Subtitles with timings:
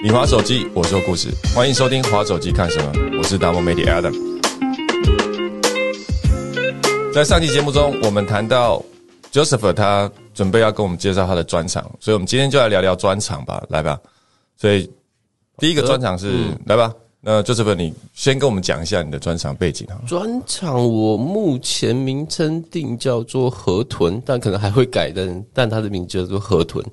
[0.00, 4.14] 你划手机，我说故事，欢迎收听《划手机看什么》，我是达摩媒体 Adam。
[7.12, 8.80] 在上期节目中，我们谈到
[9.32, 13.98] Joseph 他准备要跟我们介绍他的专场，所以我们今天就来聊聊专场吧，来吧。
[14.56, 14.88] 所以
[15.56, 20.04] 第一个专场是、来吧，那 Joseph 你先跟我们讲一下你的专场背景好了。
[20.06, 26.84] 专场我目前名称定叫做河豚，但可能还会改的，但它的名字叫做河豚。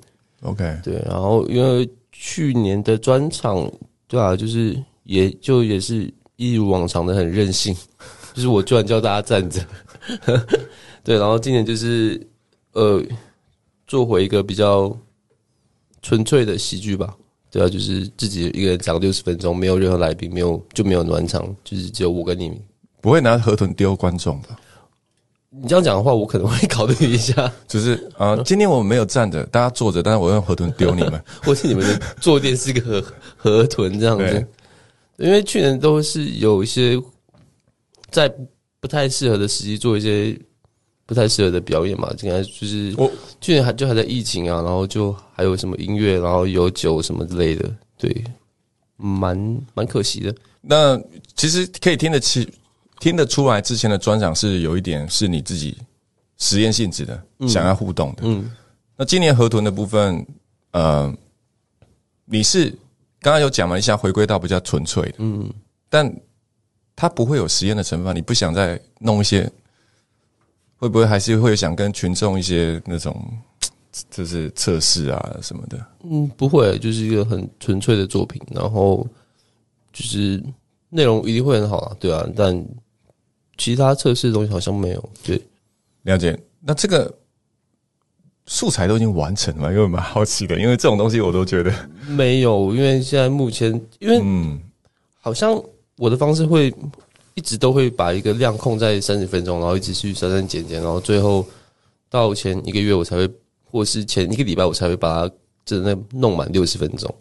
[0.42, 1.88] OK，对，然后因为
[2.18, 3.70] 去年的专场，
[4.08, 7.74] 对啊，就是也就也是一如往常的很任性，
[8.34, 9.64] 就是我居然叫大家站着，
[11.04, 12.20] 对，然后今年就是
[12.72, 13.02] 呃
[13.86, 14.96] 做回一个比较
[16.02, 17.16] 纯粹的喜剧吧，
[17.50, 22.60] 对啊，就是自己一个人讲六十分钟，没有任何来宾，没有就没有暖场，就是只有我跟你。
[23.00, 24.58] 不会拿河豚丢观众吧？
[25.50, 31.22] 你这样讲的话，我可能会考虑一下， 就是啊、呃今天我们没有站着，大家坐着，但是我用河豚丢你们。
[31.42, 33.04] 或是你们的坐垫是个河
[33.36, 34.46] 河豚这样子。
[35.18, 37.00] 因为去年都是有一些
[38.10, 38.30] 在
[38.80, 40.38] 不太适合的时机做一些
[41.06, 43.10] 不太适合的表演嘛，应该就是我
[43.40, 47.66] 去年还就还在疫情啊，然后就还有什么音乐，然后有酒什么之类的，
[47.96, 48.24] 对，
[48.96, 49.38] 蛮
[49.72, 50.34] 蛮可惜的。
[50.60, 51.00] 那
[51.34, 52.46] 其实可以听得起、
[53.00, 55.76] 听得出来，之前的专场是有一点是你自己
[56.38, 58.22] 实验性质的，想要互动的。
[58.24, 58.50] 嗯，
[58.96, 60.26] 那今年河豚的部分，
[60.72, 61.12] 呃，
[62.24, 62.70] 你是
[63.20, 65.52] 刚刚有讲了一下回归到比较纯粹的，嗯，
[65.88, 66.10] 但
[66.94, 69.50] 它不会有实验的成分，你不想再弄一些，
[70.76, 73.14] 会不会还是会想跟群众一些那种，
[74.10, 75.86] 就是测试啊什么的？
[76.04, 79.06] 嗯，不会，就是一个很纯粹的作品，然后
[79.92, 80.42] 就是
[80.88, 82.64] 内容一定会很好啊，对啊，但
[83.56, 85.40] 其他测试的东西好像没有，对。
[86.02, 86.38] 了解。
[86.60, 87.12] 那这个
[88.46, 91.72] 素材都已经完成了，因为蛮好奇的，因为这种东西我都觉得，
[92.08, 94.60] 没有，因为现在目前，因为嗯，
[95.20, 95.60] 好像
[95.96, 96.72] 我的方式会
[97.34, 101.46] 一直都会把一个量控在三十分钟，然后一直去删删减减，然后最后
[102.08, 103.28] 到前一个月我才会，
[103.64, 105.34] 或是前一个礼拜我才会把它
[105.64, 107.12] 真的弄满六十分钟。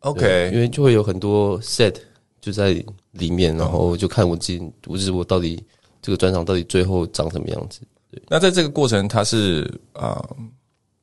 [0.00, 1.94] OK，因为就会有很多 set
[2.40, 2.82] 就在
[3.12, 5.62] 里面，然后就看我自己，我是我到底
[6.00, 7.80] 这个专场到底最后长什么样子。
[8.28, 9.62] 那在这个过程，它是
[9.92, 10.36] 啊、呃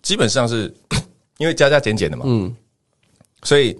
[0.01, 0.71] 基本上是
[1.39, 2.55] 因为加加减减的嘛，嗯，
[3.41, 3.75] 所以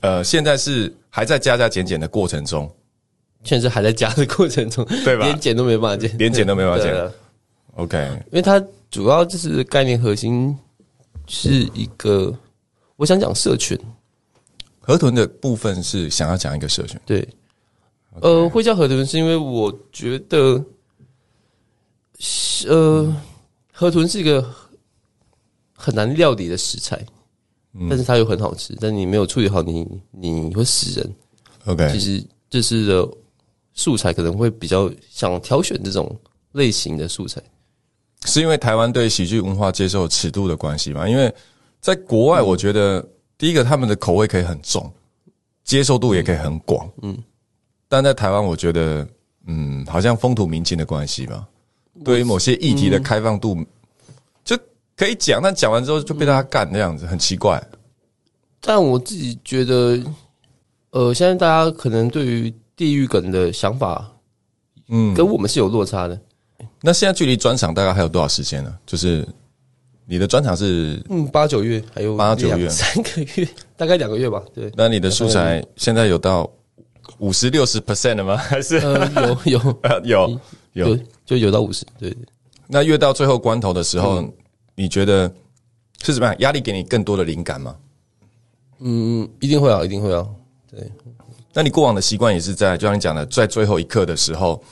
[0.00, 2.66] 呃，现在是还在加加减减的过程中，
[3.44, 5.26] 现在是还在加的过程中， 对吧？
[5.26, 7.12] 连减都没办法减，连减都没办法减。
[7.74, 8.58] OK，因为它
[8.90, 10.56] 主要就是概念核心
[11.26, 12.34] 是一个，
[12.96, 13.78] 我想讲社群，
[14.86, 17.28] 河豚的部分是想要讲一个社群，对，
[18.20, 20.64] 呃，会叫河豚是因为我觉得，
[22.68, 23.12] 呃，
[23.72, 24.48] 河豚是一个
[25.72, 27.04] 很难料理的食材，
[27.90, 31.14] 但是它又很好吃，但你没有处理好你，你会死人。
[31.64, 33.08] OK，其实这次的
[33.74, 36.16] 素材可能会比较想挑选这种
[36.52, 37.42] 类型的素材。
[38.24, 41.08] 是因为台湾对喜剧文化接受尺度的关系嘛？
[41.08, 41.34] 因为
[41.80, 43.04] 在国外，我觉得、
[43.38, 44.90] 第一个他们的口味可以很重，
[45.64, 47.16] 接受度也可以很广，嗯，
[47.88, 49.06] 但在台湾，我觉得
[49.46, 51.46] 嗯，好像风土民情的关系吧，
[52.04, 53.56] 对于某些议题的开放度、
[54.44, 54.58] 就
[54.96, 57.62] 可以讲，但讲完之后就被大家干那样子，很奇怪。
[58.60, 60.02] 但我自己觉得，
[60.90, 64.10] 呃，现在大家可能对于地狱梗的想法，
[64.88, 66.20] 嗯，跟我们是有落差的。
[66.80, 68.76] 那现在距离专场大概还有多少时间呢？
[68.86, 69.26] 就是
[70.08, 74.40] 你的专场是，嗯，八九月还有八九月三个月，大概两个月吧。
[74.54, 76.48] 对，那你的素材现在有到
[77.18, 78.36] 五十六十 percent 了吗？
[78.38, 79.10] 还是、呃，
[79.44, 80.40] 有有 有
[80.74, 81.84] 有有，就有到五十。
[81.98, 82.18] 对，对
[82.68, 84.24] 那越到最后关头的时候，
[84.76, 85.28] 你觉得
[86.02, 86.36] 是怎么样？
[86.38, 87.76] 压力给你更多的灵感吗？
[88.78, 90.24] 嗯，一定会啊，一定会啊。
[90.70, 90.88] 对，
[91.52, 94.62] 那你过往的习惯也是在，就像你讲的，在最后一刻的时候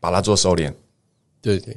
[0.00, 0.72] 把它做收敛。
[1.40, 1.76] 对对，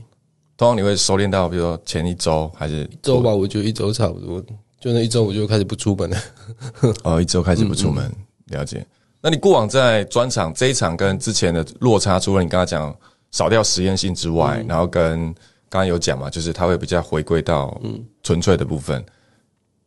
[0.58, 4.44] 通常你会收敛到，比如说前一周还是一周吧，我觉得一周差不多。
[4.80, 6.18] 就那一周我就开始不出门了。
[7.04, 8.10] 哦，一周开始不出门，
[8.48, 8.86] 了解。
[9.22, 12.96] 那你过往在专场这一场跟之前的落差，除了你刚刚讲
[13.32, 15.26] 少掉实验性之外，然后跟
[15.68, 17.82] 刚刚有讲嘛，就是它会比较回归到
[18.24, 19.04] 纯粹的部分。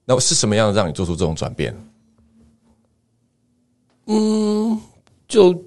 [0.05, 1.75] 那是什么样的让你做出这种转变？
[4.07, 4.81] 嗯
[5.29, 5.65] 就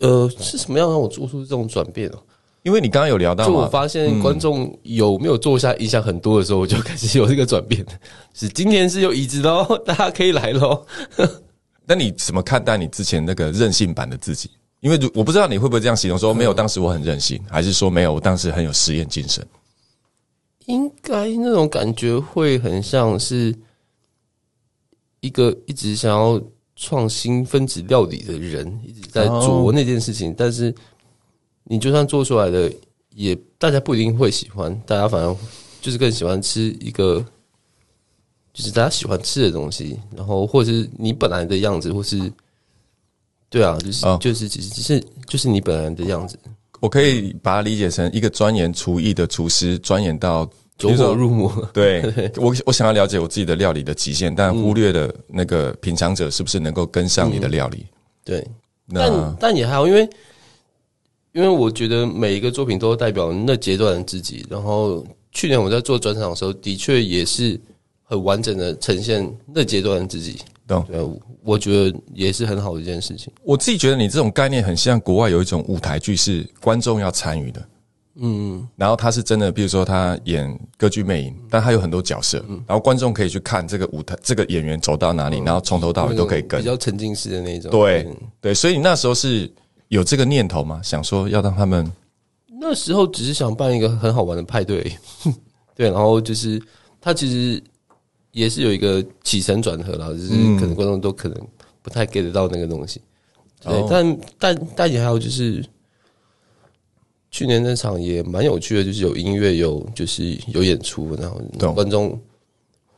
[0.00, 2.18] 呃，是什么样让我做出这种转变啊？
[2.62, 7.84] 因为你刚刚有聊到就我嘛，发现观众有没有坐下影响很多的时候，我就开始有这个转变。
[8.34, 10.86] 是今天是有椅子喽，大家可以来喽。
[11.84, 14.50] 那你怎么看待你之前那个任性版的自己？
[14.80, 19.44] 因为如我不知道你会不会这样形容，说没有，当时我很任性，还是说没有，我当时很有实验精神？
[20.66, 23.52] 应该那种感觉会很像是，
[25.20, 26.40] 一个一直想要
[26.76, 30.72] 创新分子料理的人，一直在哦做那件事情，但是
[31.64, 32.72] 你就算做出来的，
[33.14, 35.36] 也大家不一定会喜欢，大家反而
[35.80, 37.24] 就是更喜欢吃一个。
[38.54, 42.30] 就是大家喜欢吃的东西，然后或者是你本来的样子，或是
[43.48, 46.38] 对啊，就是、哦就是只是只是就是你本来的样子，
[46.80, 50.44] 我可以把它理解成一个钻研厨艺的厨师，钻研到
[50.76, 51.50] 走火入魔。
[51.72, 57.86] 对我，我想要了解我自己的料理的极限，但忽略了那个品尝者是不是能够跟上你的料理。
[58.22, 58.46] 对，
[58.92, 60.06] 但那但也还好，因为
[61.32, 64.44] 因为我觉得每一个作品都代表那阶段的自己。
[64.50, 67.58] 然后去年我在做专场的时候，的确也是
[68.02, 70.38] 很完整的呈现那阶段的自己。
[70.66, 73.32] 懂对，我我觉得也是很好的一件事情。
[73.42, 77.68] 我自己觉得你这种概念很像国外有一种舞台剧是观众要参与的，
[78.16, 86.64] 嗯，然后他是真的，比如说他演歌剧魅影，但他有很多角色，然后观众可以去看这个舞台，这个演员走到哪里，然后从头到尾都可以跟比。
[86.64, 87.70] 较沉浸式的那种。
[87.72, 89.50] 对嗯对，所以你那时候是
[89.92, 90.80] 有这个念头吗？
[90.82, 91.86] 想说要让他们
[92.58, 94.80] 那时候只是想办一个很好玩的派对
[95.76, 96.60] 对，然后就是
[96.98, 97.62] 他其实
[98.30, 100.58] 也是有一个起承转合啦，就是嗯。
[100.58, 101.38] 可能观众都可能
[101.82, 103.02] 不太 get 得到那个东西，
[103.60, 103.86] 对，哦。
[103.90, 105.62] 但但但也还有就是
[107.30, 111.38] 去年那场也蛮有趣的，就是有音乐，有就是有演出，然后
[111.74, 112.18] 观众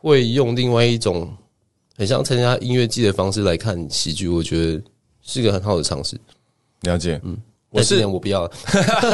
[0.01, 1.29] 会用另外一种
[1.97, 4.81] 很像参加音乐季的方式来看喜剧，我觉得
[5.23, 6.17] 是个很好的尝试。
[6.85, 7.21] 了解。
[7.25, 7.37] 嗯，
[7.71, 8.51] 我是年我不要了，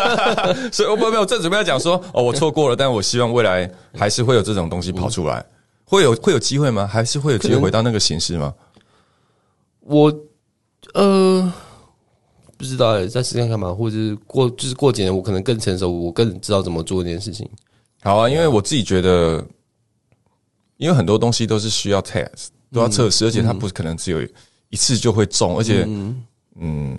[0.70, 5.42] 所以我没有没有正准备要讲说哦，我错过了，但我希望未来还是会有这种东西跑出来，
[5.84, 6.86] 会有会有机会吗？
[6.86, 8.52] 还是会有机会回到那个形式吗？
[9.80, 10.14] 我
[10.92, 11.52] 呃
[12.58, 17.48] 不知道哎，再试看看吧，或者是过就是过几年我可能更成熟，我更知道怎么做这件事情。
[18.02, 19.42] 好啊，因为我自己觉得，
[20.76, 24.20] 因为很多东西都是需要 test，都要测试，而且它不可能只有
[24.68, 25.86] 一次就会中，而且，
[26.62, 26.98] 嗯，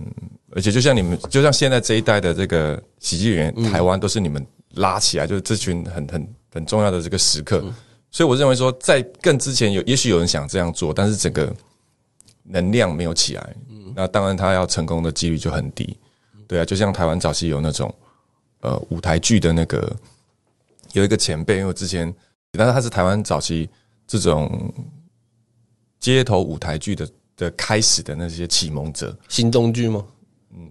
[0.49, 7.63] 而且就像你们，就像现在这一代的这个喜剧演员，台湾都是你们拉起来，就是这群很很很重要的这个时刻，
[8.09, 11.55] 所以我认为说，在更之前有，也许有人想这样做，但是整个
[12.43, 13.55] 能量没有起来，
[13.95, 15.95] 那当然他要成功的几率就很低。
[16.47, 17.93] 对啊，就像台湾早期有那种
[18.61, 19.95] 呃舞台剧的那个
[20.93, 22.11] 有一个前辈，因为我之前，
[22.51, 23.69] 但是他是台湾早期
[24.07, 24.73] 这种
[25.99, 27.07] 街头舞台剧的
[27.41, 29.17] 的开始的那些启蒙者。
[29.27, 30.05] 行动剧吗？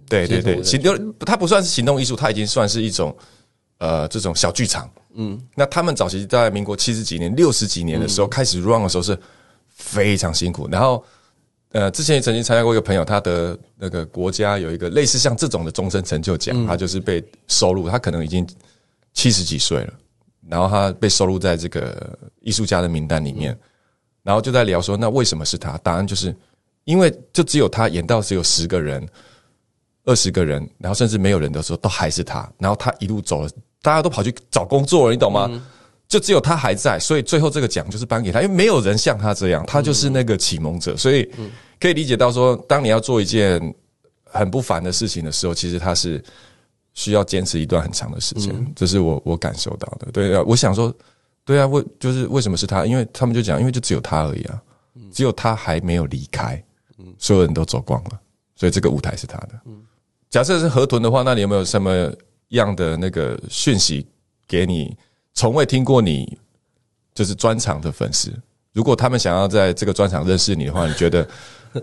[0.07, 3.15] 对对对，行动它不算是行动艺术，它已经算是一种
[3.77, 4.89] 呃这种小剧场。
[5.15, 9.17] 嗯，那他们早期在民国七十几年、六十几年的时候、开始 run 的时候是
[9.67, 11.03] 非常辛苦，然后。
[11.73, 18.45] 呃，之前也曾经参加过一个朋友，他的那个国家有一个类似像这种的终身成就奖，他就是被收录，他可能已经
[19.13, 19.93] 七十几岁了，
[20.49, 23.57] 然后他被收录在这个艺术家的名单里面，
[24.21, 25.77] 然后就在聊说，那为什么是他？
[25.77, 26.35] 答案就是
[26.85, 29.07] 因为就只有他演到只有十个人、
[30.05, 33.49] 二十个人，然后甚至没有人的时候，都还是他，然后他一路走了，
[33.81, 35.47] 大家都跑去找工作了，你懂吗？
[36.07, 41.23] 就只有他还在，所以最后这个奖就是颁给他，因为没有人像他这样，他就是那个启蒙者，所以
[41.79, 43.73] 可以理解到说，当你要做一件
[44.25, 46.21] 很不凡的事情的时候，其实他是
[46.93, 50.11] 需要坚持一段很长的时间，这是我我感受到的。
[50.11, 50.93] 对啊，我想说，
[51.45, 52.85] 对啊，为就是为什么是他？
[52.85, 54.61] 因为他们就讲，因为就只有他而已啊，
[55.13, 56.61] 只有他还没有离开，
[57.17, 58.19] 所有人都走光了，
[58.55, 59.59] 所以这个舞台是他的。
[60.29, 62.11] 假设是河豚的话，那你有没有什么
[62.49, 64.07] 样的那个讯息
[64.47, 64.95] 给你
[65.33, 66.37] 从未听过你
[67.13, 68.31] 就是专场的粉丝？
[68.71, 71.27] 如果他们想要在这个专场认识你的话，你觉得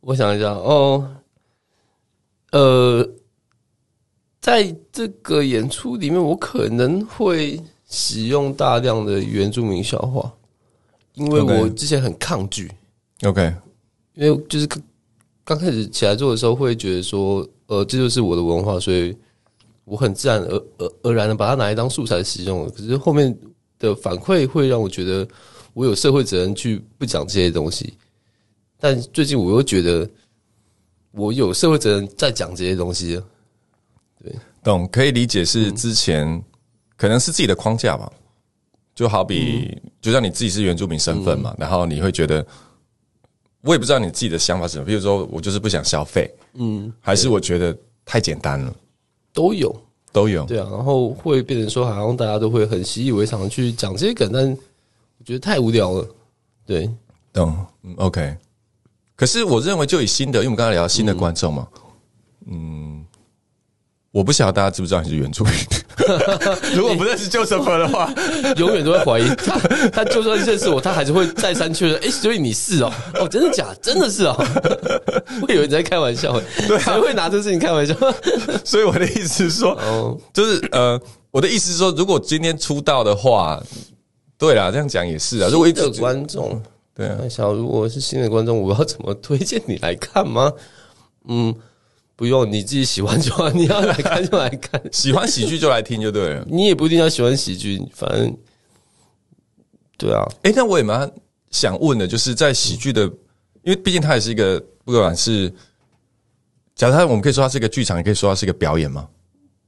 [0.00, 1.08] 我想一下哦，
[2.50, 3.08] 呃，
[4.40, 10.32] 在这个演出里面，我可能会使用大量的原住民笑话，
[11.14, 12.72] 因为我之前很抗拒。
[13.24, 13.54] OK？
[14.14, 14.82] 因为就是刚
[15.44, 19.16] 刚开始起来做的时候，会觉得说，呃，这就是我的文化，所以
[19.84, 22.68] 我很自然而而而然的把它拿来当素材使用。
[22.70, 23.36] 可是后面
[23.78, 25.26] 的反馈会让我觉得
[25.72, 27.94] 我有社会责任去不讲这些东西，
[28.78, 30.08] 但最近我又觉得
[31.12, 33.20] 我有社会责任在讲这些东西
[34.22, 34.34] 对。
[34.62, 36.42] 懂，可以理解是之前
[36.96, 38.12] 可能是自己的框架吧，
[38.94, 42.44] 就好比就像你自己是原住民身份嘛，然后你会觉得，
[43.62, 48.74] 我也不知道你自己的想法是什么，比如说我就是不想消费，嗯，还是我觉得太简单了，
[49.32, 49.74] 都有，
[50.12, 56.06] 都有，对啊，然后会变成说，好像大家都会很习以为常的去讲这些梗，但我觉得太无聊了。
[56.64, 56.88] 对，
[57.32, 58.36] 懂，嗯，OK。
[59.16, 61.66] 可是我认为，就以新的，因为我们刚才聊到新的观众嘛，
[62.46, 62.87] 嗯，
[64.18, 65.54] 我不晓得大家知不知道你是原住民。
[66.74, 68.12] 如果不认识 Joseph 的话，
[68.56, 69.56] 永远都会怀疑他。
[69.92, 71.96] 他就算认识我，他还是会再三确认。
[72.02, 72.92] 哎，所以你是哦？
[73.14, 73.72] 哦，真的假？
[73.80, 74.34] 真的是哦？
[75.46, 76.32] 会有人在开玩笑，
[76.66, 77.94] 对，谁会拿这事情开玩笑？
[78.66, 83.62] 所以我的意思是说，哦，就是呃，我的意思是说，如果今天出道的话，
[84.36, 85.48] 对啦，这样讲也是啊。
[85.48, 86.60] 如果一个观众，
[86.92, 90.52] 对啊，小如果是新的观众，我要怎么推荐你来看吗？
[91.28, 91.54] 嗯。
[92.18, 96.44] 不用你自己喜欢就好，你要来看就来看， 喜欢喜剧就来听就对了。
[96.50, 98.36] 你也不一定要喜欢喜剧，反正
[99.96, 100.26] 对啊。
[100.42, 101.08] 哎，那我也蛮
[101.52, 103.04] 想问的，就是在喜剧的，
[103.62, 105.48] 因为毕竟它也是一个，不管是，
[106.74, 109.08] 假如它我们可以说它是一个剧场，也可以说它是一个表演吗？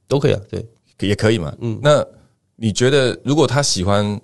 [0.09, 0.67] 都可以啊，对，
[1.07, 1.55] 也可以嘛。
[1.61, 2.05] 嗯，那
[2.57, 4.19] 你觉得如果他喜欢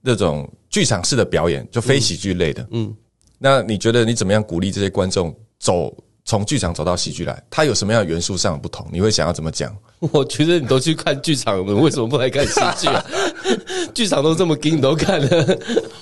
[0.00, 2.92] 那种剧场式的表演，就非喜剧类的，嗯，
[3.38, 5.96] 那你觉得你怎么样鼓励这些观众走？
[6.26, 8.86] 从剧场走到喜剧来，它有什么样的元素上的不同？
[8.92, 9.74] 你会想要怎么讲？
[10.12, 13.04] 我觉得你都去看剧场了，为什么不来看喜剧啊？
[13.94, 15.58] 剧场都这么给你都看了，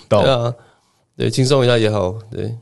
[0.09, 0.53] 对啊，
[1.17, 2.19] 对，轻松一下也好。
[2.31, 2.57] 对，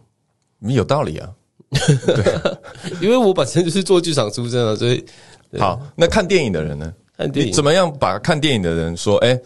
[0.58, 1.30] 你有道理啊。
[1.70, 2.58] 对，
[3.00, 5.02] 因为我本身就是做剧场出身的，所以
[5.58, 5.80] 好。
[5.96, 6.92] 那看电影的人呢？
[7.16, 7.90] 看电影怎么样？
[7.98, 9.40] 把看电影的人说，哎，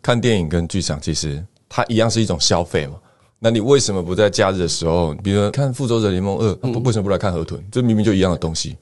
[0.00, 2.94] 看电影跟剧场其实它一样是一种消费嘛。
[3.40, 7.60] 那你为什么不在假日的时候，比如说看《复仇者联盟二》，不为什么不来看《河豚》？
[7.70, 8.76] 这明明就一样的东西。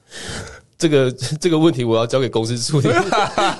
[0.79, 1.11] 这个
[1.41, 2.87] 这个问题我要交给公司处理，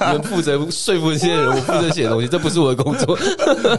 [0.01, 3.15] 你们负责说服这些人，我负责写东西，这不是我的工作。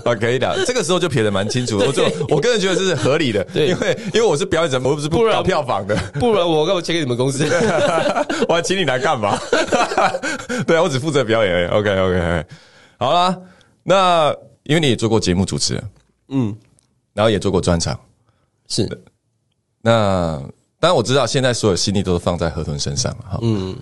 [0.05, 1.79] 啊，可以的，这个时候就撇得蛮清楚。
[1.79, 7.45] 我就我个人觉得这是合理的，对，因为因为我是表演者，我不是不搞票房的，不然我干嘛签给你们公司？
[8.49, 9.39] 我还请你来干嘛？
[10.67, 11.69] 对啊，我只负责表演。
[11.69, 12.45] OK OK，
[12.99, 13.37] 好啦，
[13.85, 14.35] 那
[14.65, 15.85] 因为你也做过节目主持人，
[16.31, 16.57] 嗯。
[17.19, 17.99] 然后也做过专场，
[18.69, 18.89] 是。
[19.83, 20.41] 那
[20.79, 23.41] 当然我知道，现在所有心力都是放在河豚身上哈。
[23.43, 23.77] 嗯，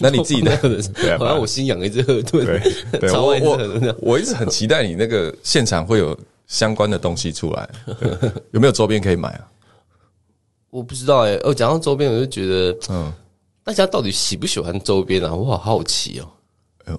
[0.00, 0.56] 那你自己的，
[0.92, 7.70] 对啊，好像我新养了一只河豚，对，对我我我一直很期待你那个现场会有相关的东西出来，
[8.50, 9.46] 有没有周边可以买啊？
[10.70, 13.12] 我不知道哎，哦，讲到周边，我就觉得，嗯，
[13.62, 15.32] 大家到底喜不喜欢周边啊？
[15.32, 16.26] 我好好奇哦。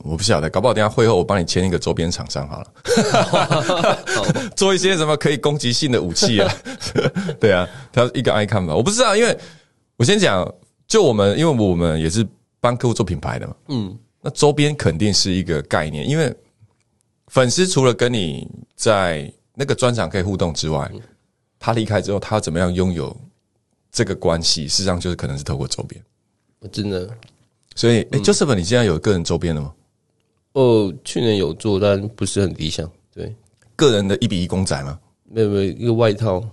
[0.03, 6.53] 我不晓得，搞不好等下会后我帮你签一个周边厂商好了， 做一些什么可以攻击性的武器啊？
[7.39, 9.37] 对啊，他一个 icon 吧，我不知道，因为
[9.97, 10.51] 我先讲，
[10.87, 12.25] 就我们，因为我们也是
[12.59, 16.33] 帮客户做品牌的嘛，嗯，那周边肯定是一个概念，因为
[17.27, 20.89] 粉丝除了跟你在那个专场可以互动之外，
[21.59, 23.15] 他离开之后，他怎么样拥有
[23.91, 26.03] 这个关系，事实上就是可能是透过周边，
[26.71, 27.09] 真的，
[27.75, 29.73] 所以，哎，Joseph，你现在有个人周边了吗？
[30.53, 32.89] 哦，去年有做，但不是很理想。
[33.13, 33.35] 对，
[33.75, 34.99] 个人的一比一公仔吗？
[35.25, 36.43] 没有，没有一个外套，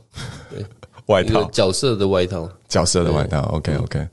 [0.50, 0.64] 对，
[1.06, 3.40] 外套角色的外套，角色的外套。
[3.54, 4.06] OK，OK，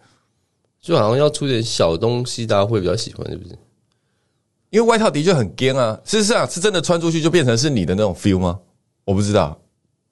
[0.80, 3.58] 就好像要出点小东西，大家会比较喜欢，是不是？
[4.70, 6.00] 因为外套的确很干啊。
[6.06, 8.60] 事实上，是真的穿出去就变成是你的那种 feel 吗？
[9.06, 9.60] 我不知道。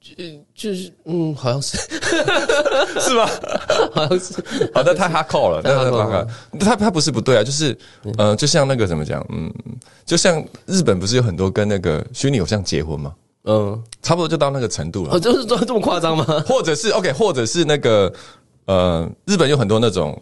[0.02, 0.14] 就
[0.54, 1.78] 就是嗯，好像是
[3.00, 3.30] 是吧？
[3.94, 4.70] 好像是。
[4.74, 5.60] 好的，太 hard core 了。
[5.62, 7.76] 那那那他他不是不对啊，就是
[8.18, 9.24] 呃，就像那个怎么讲？
[9.30, 9.52] 嗯，
[10.04, 13.14] 就像日本不是有很多跟那个虚拟偶像结婚吗？
[13.44, 15.14] 嗯，差不多就到那个程度了。
[15.14, 16.24] 哦，就是这这么夸张吗？
[16.46, 18.12] 或者是 OK，或者是那个
[18.66, 20.20] 呃，日本有很多那种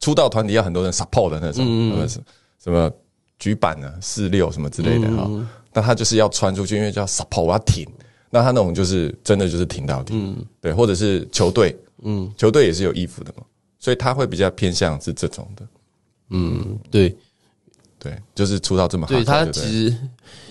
[0.00, 1.64] 出道团体要很多人 support 的那种，
[2.08, 2.24] 什么
[2.64, 2.90] 什么
[3.38, 5.30] 举板啊、四六什么之类的哈。
[5.72, 7.86] 那他就是要穿出去，因为叫 support，我要挺。
[8.30, 13.42] 那他那种就是真的就是挺到底，嗯，对，或者是球队，嗯，球队也是有衣服的嘛，
[13.78, 15.66] 所以他会比较偏向是这种的，
[16.30, 17.16] 嗯，对，
[17.98, 19.96] 对，就是出道这么好，对他其实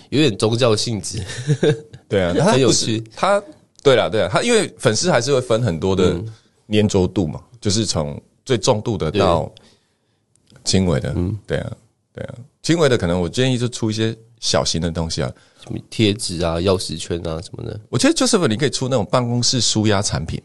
[0.09, 1.24] 有点宗教性质，
[2.09, 3.41] 对啊，很有趣，他
[3.81, 6.21] 对了，对啊，他因为粉丝还是会分很多的
[6.69, 9.50] 粘着度嘛，就是从最重度的到
[10.65, 11.71] 轻微的，嗯，对啊，
[12.13, 12.36] 对啊，
[12.69, 15.31] 轻微的可能我建议就出一些小型的东西啊。
[15.63, 20.39] 什么贴纸啊、钥匙圈啊什么的，我觉得就是你可以出那种办公室舒压产品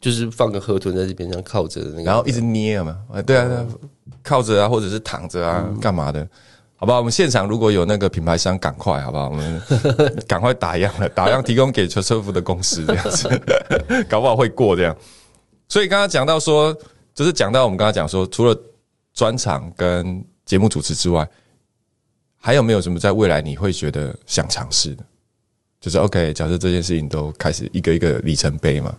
[0.00, 3.66] 就是放个河豚在这边这样靠着的那个，然后一直捏嘛，对啊，
[4.22, 6.26] 靠着啊，或者是躺着啊，干嘛的？
[6.76, 6.98] 好不好？
[6.98, 9.28] 我们现场如果有那个品牌商，赶快好不好？
[9.28, 9.62] 我们
[10.26, 13.28] 赶快打样了，打样提供给车车夫的公司这样子，
[14.08, 14.96] 搞不好会过这样。
[15.68, 16.74] 所以刚刚讲到说，
[17.14, 18.58] 就是讲到我们刚刚讲说，除了
[19.12, 21.28] 专场跟节目主持之外。
[22.36, 25.04] 还有没有什么在未来你会觉得想尝试的？
[25.80, 28.94] 就是 OK，假设这件事情都开始一个一个里程碑嘛，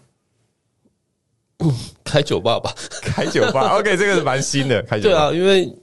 [2.04, 3.78] 开酒吧吧， 开酒吧。
[3.78, 4.82] OK，这个是蛮新的。
[4.84, 5.76] 开酒吧对啊，因为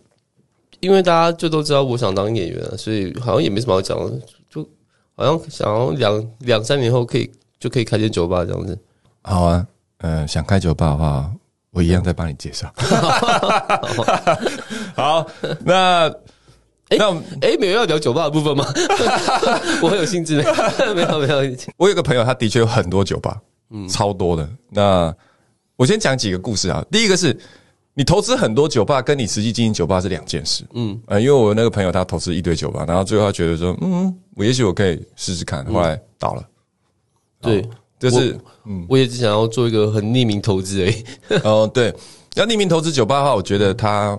[0.81, 4.69] 因为大家就都知道我想当演员，所以好像也没什么好讲的，就
[5.15, 8.77] 好像想要两两三年后可以就可以开间酒吧这样子。
[9.23, 9.65] 好啊，
[9.99, 11.33] 嗯，想开酒吧的话，
[11.73, 12.73] 我一样在帮你介绍。
[14.95, 15.27] 好，
[15.65, 16.09] 那
[16.89, 17.11] 哎那
[17.41, 18.67] 哎，没有要聊酒吧的部分吗？
[19.83, 24.49] 我很有兴致 的，没有没有，我有个朋友，他的确有很多酒吧，嗯，超多的。
[24.69, 25.15] 那
[25.77, 26.85] 我先讲几个故事啊。
[26.91, 27.37] 第一个是
[27.95, 30.65] 你投资很多酒吧，跟你实际经营酒吧是两件事。
[30.75, 36.45] 嗯，呃，因为我那个朋友他投资一堆酒吧，然后最后他觉得说，嗯，我也许我可以试试看，后来倒了。
[37.41, 37.67] 对，
[38.11, 41.05] 就是嗯，我也只想要做一个很匿名投资而已。
[41.45, 41.95] 哦，对，
[42.35, 44.19] 要匿名投资酒吧的话，我觉得它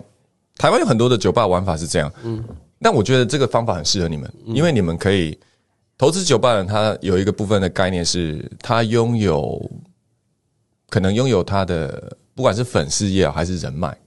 [0.58, 2.42] 台湾有很多的酒吧玩法是这样，嗯，
[2.80, 5.38] 但我觉得这个方法很适合你们，因为你们可以
[5.98, 9.70] 投资酒吧的人，他有一个部分的概念是，他拥有
[10.90, 13.98] 可能拥有他的不管是粉丝也好，还是人脉。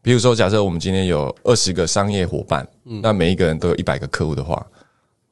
[0.00, 4.66] 比如说，假设我们今天有二十个商业伙伴，那每一个人都有一百个客户的话，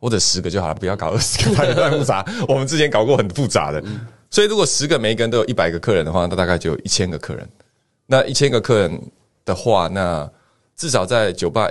[0.01, 2.25] 或者十个就好了，不要搞二十个，太 太复杂。
[2.49, 3.85] 我们之前搞过很复杂的，
[4.31, 7.47] 所以如果十个每一个人都有一百个客人的话，那大概就有一千个客人。
[8.07, 9.01] 那一千个客人
[9.45, 10.29] 的话，那
[10.75, 11.69] 至少在酒吧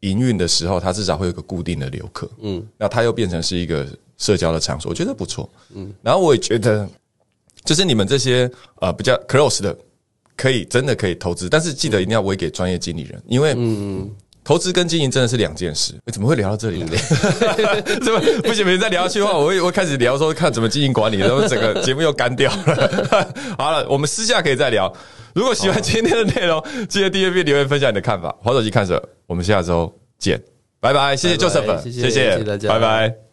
[0.00, 2.28] 营运的时候，它至少会有个固定的留客。
[2.40, 3.86] 嗯，那它又变成是一个
[4.16, 5.48] 社交的场所，我觉得不错。
[5.74, 6.88] 嗯，然后我也觉得，
[7.62, 9.76] 就是你们这些呃比较 close 的，
[10.36, 14.10] 可以真的可以投资，但是记得一定要委给专业经理人，因为嗯。
[14.44, 16.90] 投资跟经营真的是两件事， 怎么会聊到这里呢？
[18.04, 18.64] 怎么不行？
[18.64, 23.28] 别再聊下去的话，我会我开始聊说看怎么经营管理，然后整个节目又干掉了。
[23.58, 24.92] 好了，我们私下可以再聊。
[25.34, 28.34] 如果喜欢今天的内容，记得订阅并留言分享你的看法。
[28.40, 30.40] 滑手机看着，我们下周见，
[30.78, 31.16] 拜拜！
[31.16, 33.23] 谢谢 Joseph，谢谢大家，拜拜。